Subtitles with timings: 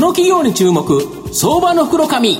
[0.00, 0.82] この企業に注目
[1.30, 2.38] 相場の袋紙。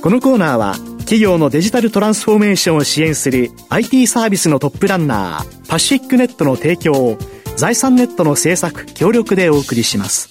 [0.00, 7.18] このコーナーは企業のデジタルトランスフォーメーションを支援する IT サービスのトップランナーパシフィックネットの提供を
[7.56, 10.30] 財産ネットの制作協力でお送りします。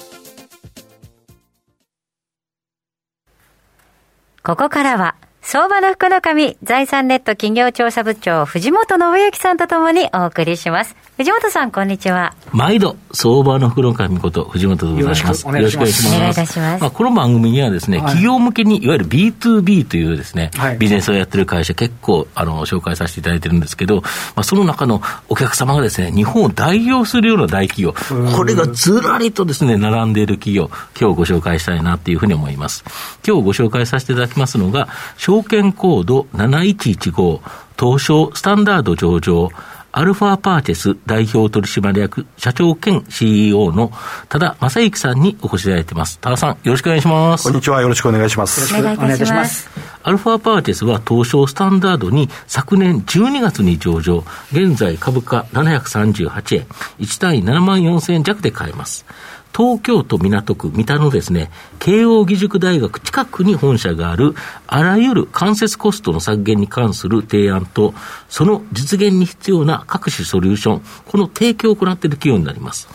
[4.41, 10.95] ここからは相場の福の神、財産ネット企業調査部長、藤本信之さんとともにお送りします。
[11.17, 12.35] 藤本さん、こんにちは。
[12.51, 15.47] 毎度、相場の福の神こと、藤本でございます。
[15.47, 16.15] よろしくお願いします。
[16.15, 16.81] お願いいたします。
[16.81, 24.01] まあ、この番組にはですね、はい、企業向けに、いわゆる B2B というですね、はい、ビジネスをやってる会社、結構、あの、紹介させていただいてるんですけど、ま
[24.37, 27.95] あ、その中のお客様がですね、日本を代表するような大企業、
[28.37, 32.85] これがずらりとですね、並んでいる企業、今日ご紹介したいなっていうふうに思います。
[33.27, 34.87] 今日ご紹介させていただきますのが、
[35.29, 37.39] 証券コード7115
[37.79, 39.51] 東証スタンダード上場
[39.91, 43.91] アルファパーティス代表取締役社長兼 CEO の
[44.27, 46.17] 多田正幸さんにお越しいただいています。
[46.19, 47.43] 多田さん、よろしくお願いします。
[47.43, 47.81] こんにちは。
[47.81, 48.73] よろしくお願いします。
[48.73, 49.69] よろしくお願いいたします。
[50.01, 56.67] アルファパーティスは東証スタンダードに昨年12月に上場、現在株価738円、
[56.99, 59.05] 1単位7万4000円弱で買えます。
[59.55, 64.35] 東京都港区三田のですね、慶応義塾大学近くに本社がある、
[64.67, 67.93] あらゆる間接コストの削減に関する提案と、
[68.29, 72.87] その実現に必要な各種ソリューション、この提供を行っている企業になります。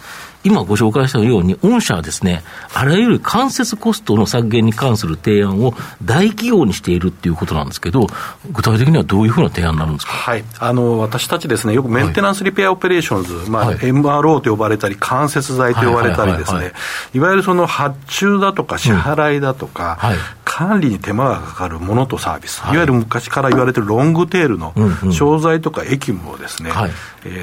[0.45, 2.43] 今ご紹介したように、御社はですね、
[2.75, 8.07] あらゆる間接コストの削減に関する提案を大企業にしているっていうことなんですけど、
[8.51, 13.49] 具体的にはどういうふうな提案になるんですか、はい、あの私たちですね、よく Maintenance Repair Operations、はい。
[13.49, 16.73] まあ、MRO と呼ばれたり、間接材と呼ばれたりですね、
[17.15, 20.09] いわゆるその発注だとか支払いだとか、うん。
[20.11, 24.73] はい、管理に手間がかかるものとサービス、はい、いわゆる昔から言われてるロングテールの
[25.11, 26.71] 商材とか役務をですね、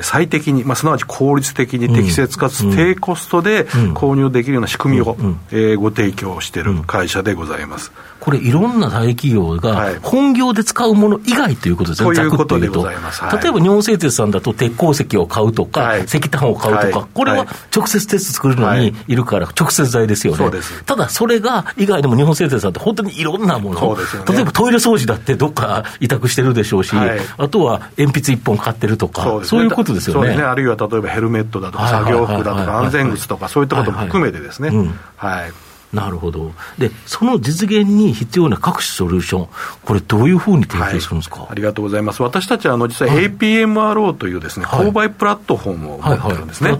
[0.01, 5.15] 最適に、まあ、すなわち効率的に適切かつ低コストで購入できるような仕組みを、
[5.51, 7.91] えー、ご提供している会社でございます。
[8.19, 13.23] これ、いろんな大企業が本業で使うもの以外ということですね、ということでございます。
[13.41, 19.15] 例えば日本製鉄さんだと鉄鉱石を買うとか、石炭を買うとか、これは直接鉄作るのにい。
[19.15, 20.51] るから、直接材ですよね。
[20.85, 26.93] ただ、それが以外でも日本製鉄さんって本当にいろんなもの、例えばトイレ掃除だってどっか委託してるでしょうし、
[27.37, 30.33] あとは鉛筆一本買ってるとか、そういうことですよね。
[30.35, 34.71] あるいは例えばヘルメットだとか、作業服だとか、安全靴とか、そういったことも含めてですね。
[35.15, 35.51] はい。
[35.93, 36.53] なるほど。
[36.77, 39.49] で、その実現に必要な各種ソリューション、
[39.83, 42.23] これ、どういうふうに提供するんですか、はい、ありがとうございます。
[42.23, 46.77] 私たちはあの実は APMRO というですね、はい、購買プラットフォームを持ってるんですね。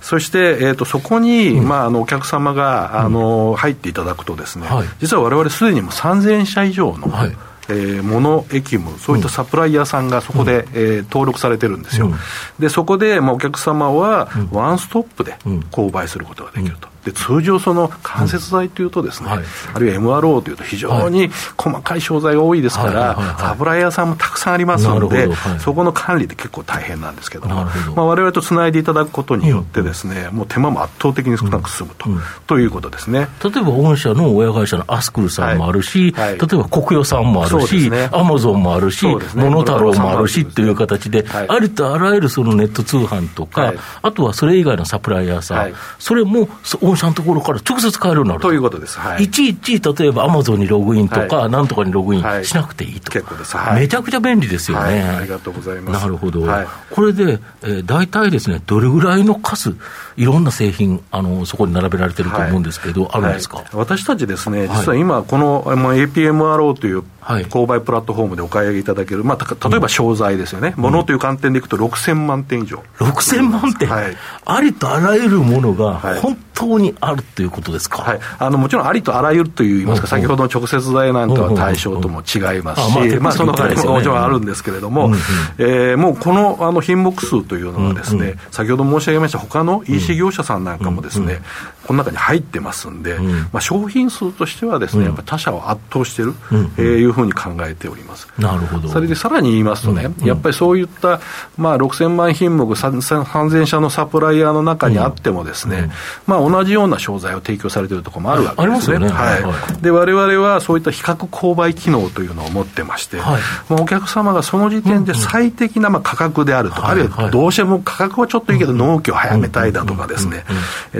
[0.00, 7.36] そして、えーと、そこに、うん、まあ、あのお客様があの、入っていただくとですね、はい、実はわれわれすでにも3000社以上の、はい
[7.68, 12.06] えー、物、役務、そういったサプライヤーさんがそこで、うん、えー、登録されてるんですよ。
[12.06, 12.14] うん、
[12.58, 15.36] で、そこで、まあ、お客様はワンストップで
[15.70, 16.88] 購買することができると。
[17.06, 19.44] で通常、その間接材というとですね、うんはい、
[19.74, 32.08] あるいは MRO というと非常に細かい商材が多いですから、サプライヤーさんもたくさんありますので、はい、そこの管理って結構大変なんですけども、われわれとつないでいただくことによってですね、うん、もう手間も圧倒的に少なく済むと,、
[32.48, 33.28] ということですね。
[33.44, 46.48] 例えば御社の親会社のアスクルさんもあるし、はい、例えば国与さんもあるし、アマゾンもあるし、モノタロウもあるしという形で、ありとあらゆるそのネット通販とか、あとはそれ以外のサプライヤーさん、それも
[46.80, 48.40] 御社のところから直接買えるようになる。
[48.40, 56.02] ということです、はい、いちいち例えばアマゾンにログインとか、はい、なんとかにログインしなくていいと、結構です、めちゃくちゃ便利ですよね、ありがとうございます。
[56.02, 56.46] なるほど、
[56.90, 59.76] これで、えー、大体ですね、どれぐらいの数、
[60.16, 72.82] いろんな製品、あのそこに並べられてると思うんですけど、あるんですか、私たちですね、実は今、この、まあ、APMRO という購買プラットフォームでお買い上げいただける、まあ、例えば商材ですよね、も、の、という観点でいくと6000万点以上。
[72.98, 85.10] 6000万点、はい、ありとあらゆるものが、本当にあるということですか、はい、あのもちろんありとあらゆるといいますか、先ほどの直接材なんかは対象とも違いますし、まあ、その他にももちろんあるんですけれども、
[85.58, 91.40] えもうこのあの品目数というのはですね、先ほど申し上げました、他の EC 業者さんなんかもですね、
[91.86, 93.18] この中に入ってますんで、
[93.52, 96.34] まあ、商品数としてはですね、やっぱ他社を圧倒している、
[96.78, 98.28] えいうふうに考えております。
[98.38, 98.88] なるほど。
[98.88, 101.20] それでさらに言いますとね、やっぱりそういった、
[101.56, 105.90] まあ、6000万品目、3000社のサプライヤーの中にあってもですね、
[106.26, 108.98] まあ、同じような商材を提供されているところもあるわけですね。
[108.98, 109.08] ね。
[109.08, 109.38] は
[109.78, 109.82] い。
[109.82, 120.44] で我々はそういった比較購買機能というのを持ってまして、はい、まあ、お客様がその時点で最適なまあ価格であるとか、あるいはどうしても価格はちょっといいけど納期を早めたいだとかですね、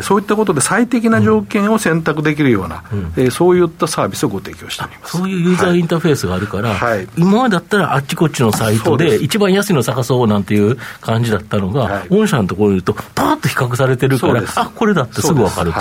[0.02, 2.84] そういったことで最適な条件を選択できるような、
[3.16, 5.18] えそういったサービスをご提供しております。
[5.18, 15.80] そういうユーザーインターフェースがあるから、はい、今までだったらあっちこっちのサイトで一番安いの探そうなんていう感じだったのが、御社のところに言うと、パーッと比較されてるから、あこれだってすぐ分かると。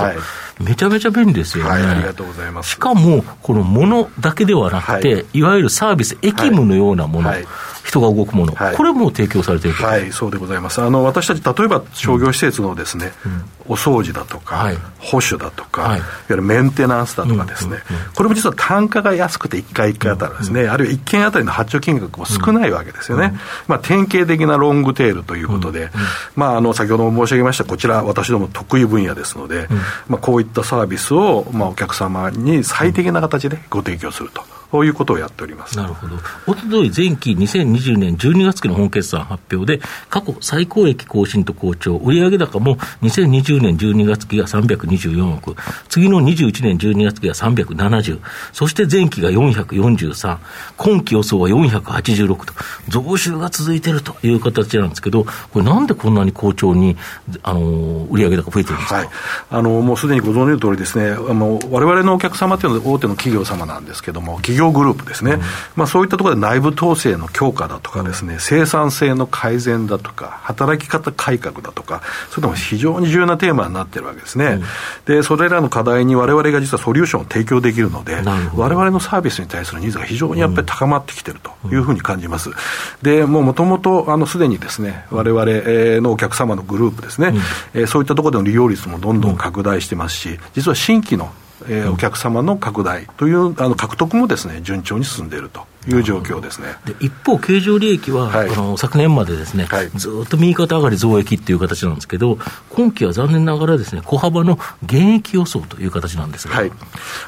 [0.60, 1.70] めちゃめちゃ便利ですよね。
[1.70, 2.70] はい、ありがとうございます。
[2.70, 7.44] しかも、このものだけではなくて、はい、いわゆるサービス、役務のようなもの、はい、
[7.84, 10.80] 人が動くもの、はい、これも提供されているはい、そうでございます。
[10.80, 13.44] あの私たち、例えば商業施設のですね、うん。
[13.68, 23.26] お掃除だとか、はい、保守だとか、はい、いわゆるメンテナンスだとかですね、うんうんうん、これも実は単価が安くて1回1回あたりですね、うんうん、あるいは1件あたりの発注金額も少ないわけですよね。
[23.26, 25.90] うんうん、まあ、典型的なロングテールということで、うんうん、
[26.36, 29.76] まあ、あの先ほども申し上げました、こちら、私ども得意分野ですので、うん、
[30.08, 34.55] まあ、こういったサービスを、まあ、お客様に最適な形でご提供すると。
[34.70, 35.76] こういうことをやっております。
[35.76, 36.16] なるほど、
[36.46, 45.56] おととい前期2020年12月期の本決算発表で、過去最高益更新と好調、売上高も2020年12月期が324億、
[45.88, 48.20] 次の21年12月期が370、
[48.52, 50.38] そして前期が443、
[50.76, 52.54] 今期予想は486と、
[52.88, 56.96] 増収が続いているという形なんですけど、これ、なんでこんなに好調に
[57.42, 59.08] あの売上高増えてるんですか、はい、
[59.50, 65.40] あのもうすでにご存知の通りですね、われわれのお客様というのは大手の企業様なんですけども、企業グループですね、うん、
[65.76, 74.46] まあ、そういったところで内部統制の強化だとかですね、生産性の改善だとか、働き方改革だとか、そういうのも非常に重要なテーマになってるわけですね。
[74.46, 78.22] うん、で、それらの課題にわれわれが実はソリューションを提供できるので、
[78.54, 82.50] われわれのサービスに対するニーズが非常にやっぱり高まってきてるというふうに感じます。
[83.02, 87.34] で、もうもともと、あの、すでにですね、われわれのお客様のグループですね、
[87.74, 91.30] うん、そういったところでの利用率もどんどん拡大してますし、実は新規の
[91.64, 95.66] えー、お客様の拡大というあの獲得もですね順調に進んでいると。
[95.88, 96.68] いう状況ですね。
[96.84, 102.38] で一方、経常利益は、はい、あの昨年までですね、はい、ずっと右肩上がり増益っていう形なんですけど、
[102.70, 106.72] 今期は残念ながらですね小幅の減益予想という形なんですが、はい、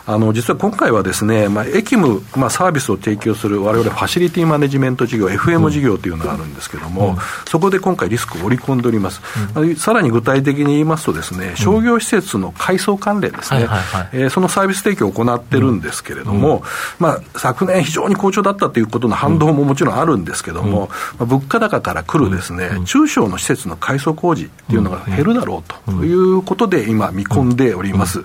[0.07, 7.17] あの実は今回はですね、まあ、駅務、まあ、サービスを提供するわれわれファシリティマネジメント事業、FM 事業というのがあるんですけれども、うん、
[7.47, 9.21] そこで今回、リスクを織り込んでおります、
[9.55, 13.69] うん、さらに具体的に言いますとですね、商業施設の改装関連ですね、
[14.13, 16.63] えそのサービス提供を行ってるんですけれども、うん、
[16.99, 28.25] まあ、昨年、非常に好調だったということの反動ももちろんあるんですけども、まあ、物価高から来るですね、中小の施設の改装工事っていうのが減るだろうということで、今、見込んでおります。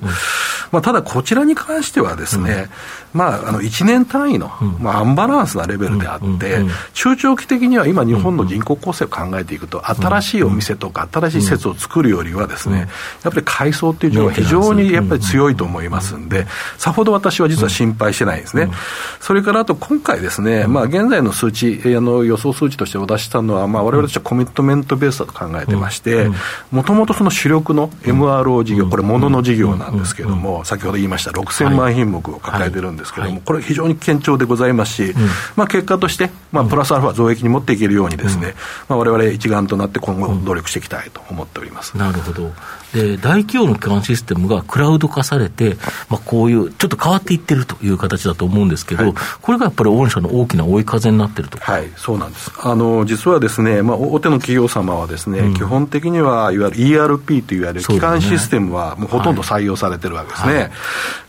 [0.74, 2.68] まあ、ただ、こちらに関してはですね、
[3.14, 4.50] まあ、あの1年単位の、
[4.80, 6.66] まあ、アンバランスなレベルであって、
[6.96, 12.88] 中長期的には今、日本の人口構成を考えていくと、新しいお店とか、新しい施設を作るよりはですね、
[13.24, 16.48] やっぱり改装っていう情報が非常にやっぱり強いと思いますんで、
[16.80, 18.72] さほど私は実は心配してないんですね。
[19.20, 26.32] それからあと今回ですね、まあ、現在の数値、あの予想数値としてお出したのは、まあ、われわれとしてはコミットメントベースだと考えてまして、
[26.72, 35.14] もともとその主力の MRO 事業、これ、ものの事業なんですけれども、先ほど言いました6000万品目を抱えてるんですけれども、これ、非常に堅調でございますし、
[35.56, 38.56] まあ、結果として、まあ、プラスアルファ増益に持っていけるようにですね、
[38.88, 41.98] われわれ一丸となって今後、努力していきたいと思っております。
[41.98, 42.52] なるほど
[42.94, 45.78] で大企業の基幹システムがクラウド化されて、
[46.10, 51.58] まあ、こういうちょっと変わっていってるという形だと思うんですけど、はい、これがやっぱり御社の大きな追い風になってると。
[51.58, 52.52] はい、そうなんです。
[52.62, 60.54] あの実はですね、まあ、大手の企業様はですね、うん、基本的にはいわゆる ERP といわれる基幹システムはもうほとんど採用されてるわけですね。
[60.54, 60.72] はい、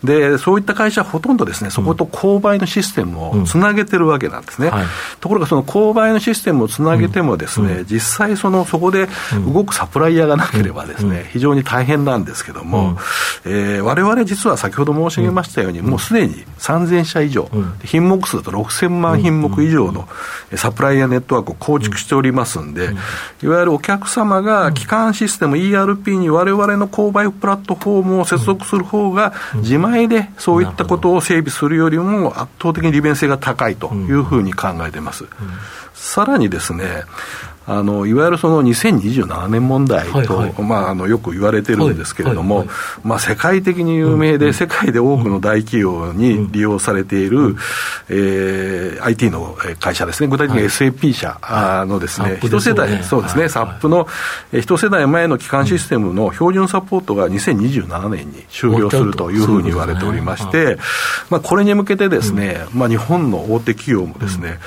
[0.06, 4.68] で、そういった会社はほとんどですね、そこと購買のシステムをつなげてるわけなんですね。
[4.68, 4.86] うんはい、
[5.20, 9.08] ところがその購買のシステムをつなげてもですね、うん、実際そのそこで
[9.52, 12.96] 動くサプライヤーがなければですね、非常に大変なんですけども、
[13.44, 17.48] うん、えー、我々実は先ほど申し上げましたように、もうすでに3000社以上、
[17.84, 20.08] 品目数だと6000万品目以上の
[20.56, 22.90] サプライヤーネットワークを構築しておりますんで、
[23.42, 35.24] いわゆるお客様が基幹システム ERP に我々の購買プラットフォームを接続する方が、自前でそういったことを整備するよりも圧倒的に利便性が高いというふうに考えています。
[35.94, 37.04] さらにですね、
[37.66, 42.76] あのいわゆるその2027年問題と、はいはい、まあ、あのよく言われてるんですけれども、はいはい。
[42.76, 47.56] はい、まあ、世界的に有名で、うん、世界で多くの大企業に利用されている、うん、
[48.08, 51.40] えー、IT の会社ですね、具体的に SAP 社
[51.86, 54.06] のですね、一、はい、世代、そうですね、サップの
[54.52, 60.76] 一世代前の基幹システムの標準サポートが2027年に終了するというふうに言われておりまして、
[61.30, 64.58] まあ、これに向けてですね、まあ、日本の大手企業もですね、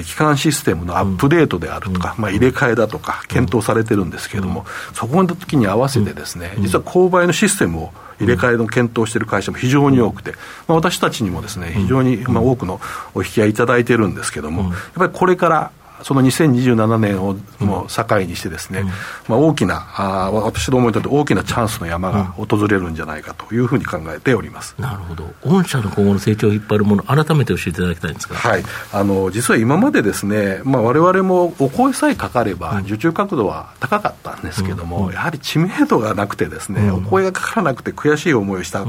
[0.00, 10.32] 基幹システムのアップデートであるとか、まあ、入れ替えだとか、検討されてるんですけれども、そこの時に合わせてですね、実は購買のシステムを入れ替えの検討している会社も非常に多くて、
[10.66, 12.80] まあ、私たちにもですね、非常にまあ多くの
[13.14, 15.70] お引き合いいただいてるんですけれども、やっぱりこれから
[16.02, 18.86] その2027年をも境にしてですね、うん、
[19.28, 25.32] まあ、大きなあ私どもにとって大きなチャンスの山が訪れるんじゃないかというふうに考えております、なるほど。
[25.44, 38.84] 御社の今後の成長を引っ張るもの改めて教えていただきたいんですか、はい、あの実は今までですね、まあ、我々もお声さえかかれば受注角度は高かったんですけども、うん、やはり知名度がなくてですね、お声がかからなくて悔しい思いをした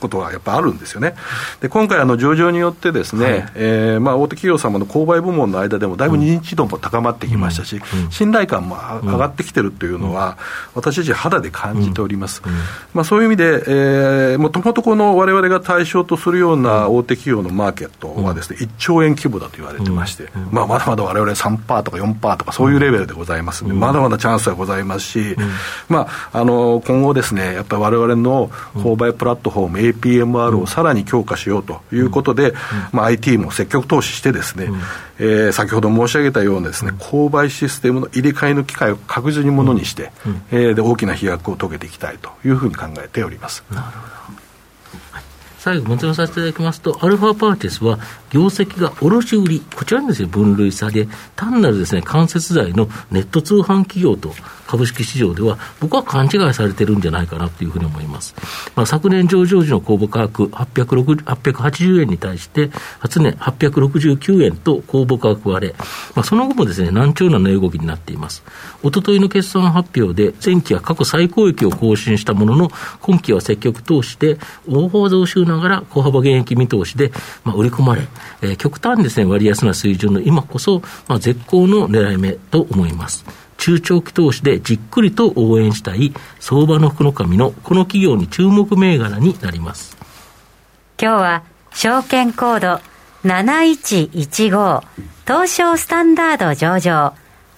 [0.00, 1.14] ことがやっぱあるんですよね。
[1.60, 10.38] で今回あの上場によってですね、はい、えー、まあ、大手企業様の購買部門の間でもだいぶ認知度も高まってきましたし、うん、信頼感も上がってきてるというのは、
[10.74, 12.42] 私たち肌で感じております。
[12.94, 25.36] まあ、そういう意味で、えー、もともとこのわれわれが対象とするような大手企業のマーケットはですね、1兆円規模だと言われてまして、まあ、まだまだわれわれ3%とか4%とかそういうレベルでございますので、まだまだチャンスはございますし、
[25.88, 32.54] まあ、あの今後ですね、やっぱりわれわれの購買プラットフォーム、APMR をさらに強化しようということで、
[32.92, 34.68] まあ、IT も積極投資してですね、
[35.18, 40.12] えー、先ほど申し上げたようなですね、購買システムの入れ替えの機会を確実にものにして、
[40.50, 43.64] えー、で大きな飛躍を遂げていきたいというふうに考えております。
[43.70, 44.16] なるほど。
[45.66, 46.80] 最後、まとめさせていただきます。
[46.80, 47.98] と、アルファパーティスは、
[48.30, 54.32] 業績が卸売り、こちらにですね、分類され、単なるですね、間接材のネット通販企業と
[54.66, 58.34] 株式市場では、僕は勘違いされてるんじゃないかなというふうに思います。
[58.74, 62.70] まあ、昨年上場時の公募価格880円に対して、
[63.00, 65.74] 初年869円と公募価格割れ、
[66.14, 68.42] まあ、その後もですね、難聴な値動きになっています。
[68.82, 72.70] おとといの決算発表で、前期は過去最高益を更新したものの、
[73.00, 77.12] 今期は積極投資で、大幅増収ながら小幅減益見通しで、
[77.44, 78.06] まあ、売り込まれ、
[78.42, 83.45] えー、極端にですね、割安な水準の今こそ、まあ、絶好の狙い目と思います。
[83.56, 89.96] 中長期投資でじっくりと応援したい相場の福の神のこの企業に注目銘柄になります。
[91.00, 92.80] 今日は証券コード
[93.24, 94.82] 7115
[95.26, 97.14] 東証スタンダード上場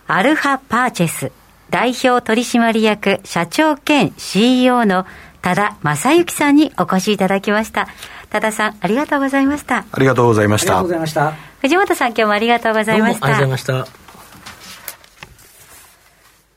[0.07, 1.33] アルファパーチェス
[1.71, 5.07] 代表取締役社長兼 CEO の
[5.43, 7.88] 多田正幸さんにお越しいただきました。
[8.31, 9.85] 多田さん、ありがとうございました。
[9.90, 10.78] ありがとうございました。
[10.78, 11.33] ありがとうございました。
[11.61, 13.26] 藤本さん、今日もありがとうございました。
[13.26, 14.08] ありがとうございました。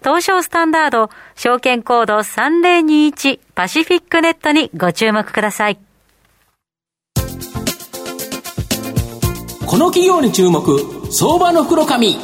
[0.00, 5.78] 東証スタンダード証券コード3021パシフィックネットにご注目ください。
[9.66, 12.16] この企業に注目、相場の袋紙。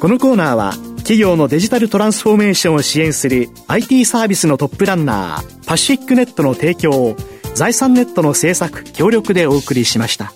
[0.00, 7.16] このコーナーは企業のデジタルトランスフォーメーションを支援する IT サービスのトップランナーパシフィックネットの提供を
[7.54, 10.32] 財産ネットの制作協力でお送りしました。